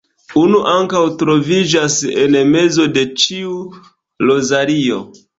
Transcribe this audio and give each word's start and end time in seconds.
Unu 0.39 0.59
ankaŭ 0.69 1.01
troviĝas 1.21 1.97
en 2.21 2.37
mezo 2.53 2.87
de 2.95 3.03
ĉiu 3.25 3.53
rozario. 4.31 4.99